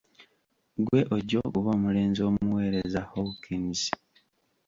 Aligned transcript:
Ggwe 0.79 0.99
ojja 1.15 1.37
okuba 1.47 1.69
omulenzi 1.77 2.21
omuweereza 2.29 2.99
Hawkins. 3.11 3.81